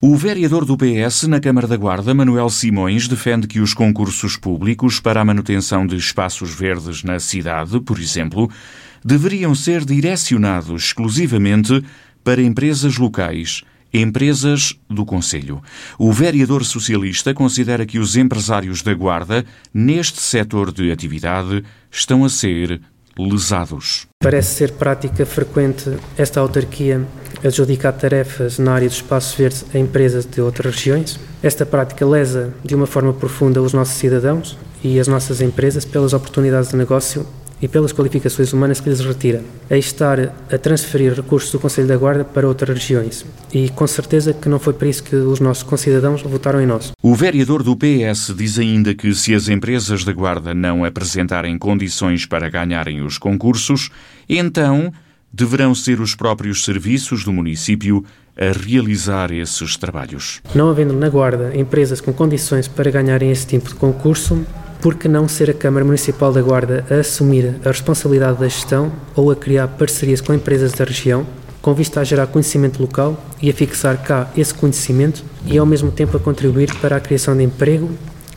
[0.00, 5.00] O vereador do PS na Câmara da Guarda, Manuel Simões, defende que os concursos públicos
[5.00, 8.48] para a manutenção de espaços verdes na cidade, por exemplo,
[9.04, 11.84] deveriam ser direcionados exclusivamente
[12.22, 15.60] para empresas locais, empresas do Conselho.
[15.98, 19.44] O vereador socialista considera que os empresários da Guarda,
[19.74, 22.80] neste setor de atividade, estão a ser
[23.18, 24.06] lesados.
[24.22, 27.04] Parece ser prática frequente esta autarquia
[27.44, 31.18] adjudicar tarefas na área dos espaços verdes a empresas de outras regiões.
[31.42, 36.12] Esta prática lesa de uma forma profunda os nossos cidadãos e as nossas empresas pelas
[36.12, 37.26] oportunidades de negócio
[37.60, 41.96] e pelas qualificações humanas que lhes retira, a estar a transferir recursos do Conselho da
[41.96, 43.24] Guarda para outras regiões.
[43.52, 46.92] E com certeza que não foi para isso que os nossos concidadãos votaram em nós.
[47.02, 52.26] O vereador do PS diz ainda que se as empresas da Guarda não apresentarem condições
[52.26, 53.90] para ganharem os concursos,
[54.28, 54.92] então
[55.32, 58.04] deverão ser os próprios serviços do município
[58.36, 60.40] a realizar esses trabalhos.
[60.54, 64.44] Não havendo na Guarda empresas com condições para ganharem esse tipo de concurso,
[64.80, 68.92] por que não ser a Câmara Municipal da Guarda a assumir a responsabilidade da gestão
[69.14, 71.26] ou a criar parcerias com empresas da região,
[71.60, 75.90] com vista a gerar conhecimento local e a fixar cá esse conhecimento e ao mesmo
[75.90, 77.90] tempo a contribuir para a criação de emprego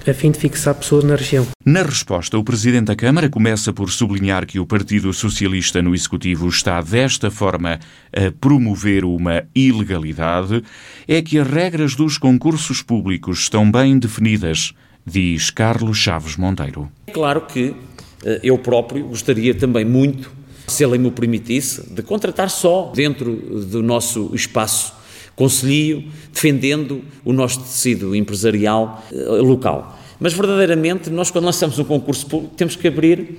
[0.10, 1.46] a fim de fixar pessoas na região.
[1.64, 6.48] Na resposta, o Presidente da Câmara começa por sublinhar que o Partido Socialista no Executivo
[6.48, 7.80] está desta forma
[8.12, 10.64] a promover uma ilegalidade,
[11.08, 14.74] é que as regras dos concursos públicos estão bem definidas
[15.12, 16.90] diz Carlos Chaves Monteiro.
[17.08, 17.76] É claro que
[18.24, 20.32] eh, eu próprio gostaria também muito,
[20.68, 24.94] se a lei me o permitisse, de contratar só dentro do nosso espaço
[25.36, 30.00] conselhio, defendendo o nosso tecido empresarial eh, local.
[30.20, 33.38] Mas verdadeiramente, nós quando lançamos um concurso público, temos que abrir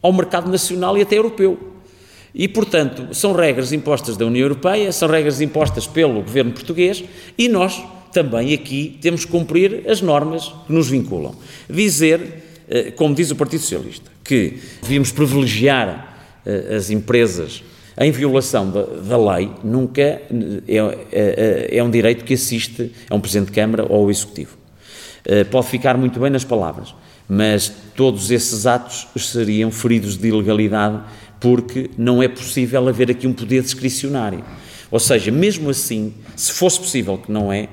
[0.00, 1.58] ao mercado nacional e até europeu.
[2.34, 7.02] E, portanto, são regras impostas da União Europeia, são regras impostas pelo governo português
[7.36, 11.34] e nós também aqui temos que cumprir as normas que nos vinculam.
[11.68, 12.20] Dizer,
[12.68, 17.62] eh, como diz o Partido Socialista, que devíamos privilegiar eh, as empresas
[18.00, 20.22] em violação da, da lei, nunca é,
[21.10, 24.56] é, é, um direito que assiste a um Presidente de Câmara ou ao Executivo.
[25.50, 26.94] Pode ficar muito bem nas palavras,
[27.28, 31.02] mas todos esses atos seriam feridos de ilegalidade
[31.40, 34.44] porque não é possível haver aqui um poder discricionário.
[34.90, 37.68] Ou seja, mesmo assim, se fosse possível que não é,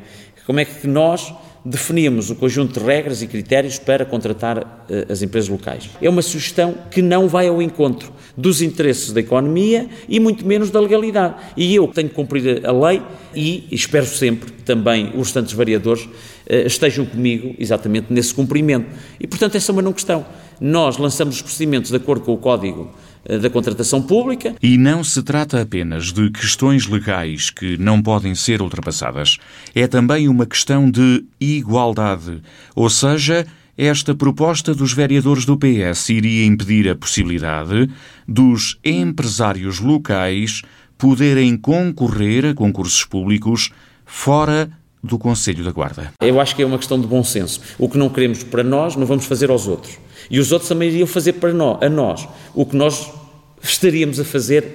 [0.46, 1.34] como é que nós
[1.66, 5.90] definíamos o conjunto de regras e critérios para contratar uh, as empresas locais.
[6.00, 10.70] É uma sugestão que não vai ao encontro dos interesses da economia e muito menos
[10.70, 11.34] da legalidade.
[11.58, 13.02] E eu tenho que cumprir a lei
[13.34, 16.10] e espero sempre que também os restantes variadores uh,
[16.68, 18.88] estejam comigo exatamente nesse cumprimento.
[19.20, 20.24] E, portanto, essa é uma não questão.
[20.62, 22.94] Nós lançamos os procedimentos de acordo com o Código
[23.28, 24.56] da contratação pública.
[24.62, 29.38] E não se trata apenas de questões legais que não podem ser ultrapassadas.
[29.74, 32.42] É também uma questão de igualdade.
[32.76, 33.46] Ou seja,
[33.78, 37.90] esta proposta dos vereadores do PS iria impedir a possibilidade
[38.28, 40.62] dos empresários locais
[40.98, 43.72] poderem concorrer a concursos públicos
[44.06, 44.72] fora
[45.06, 46.14] do Conselho da Guarda.
[46.20, 47.62] Eu acho que é uma questão de bom senso.
[47.78, 49.98] O que não queremos para nós, não vamos fazer aos outros.
[50.30, 53.12] E os outros também iriam fazer para nós, a nós o que nós
[53.62, 54.66] estaríamos a fazer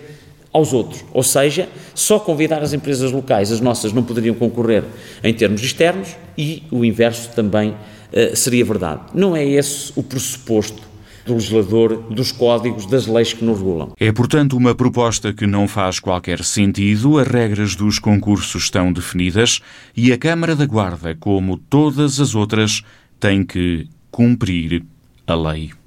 [0.52, 1.04] aos outros.
[1.12, 4.84] Ou seja, só convidar as empresas locais, as nossas não poderiam concorrer
[5.22, 9.02] em termos externos e o inverso também uh, seria verdade.
[9.14, 10.89] Não é esse o pressuposto
[11.26, 13.92] do legislador, dos códigos, das leis que nos regulam.
[13.98, 17.18] É, portanto, uma proposta que não faz qualquer sentido.
[17.18, 19.60] As regras dos concursos estão definidas
[19.96, 22.82] e a Câmara da Guarda, como todas as outras,
[23.18, 24.84] tem que cumprir
[25.26, 25.79] a lei.